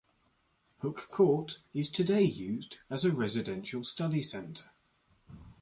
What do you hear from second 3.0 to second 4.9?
a residential study centre.